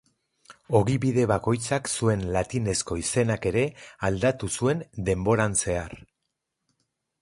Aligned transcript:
Ogibide 0.79 1.25
bakoitzak 1.31 1.91
zuen 1.91 2.25
latinezko 2.37 2.99
izenak 3.03 3.47
ere 3.53 3.69
aldatu 4.11 4.53
zuen 4.59 4.85
denboran 5.13 5.59
zehar. 5.65 5.99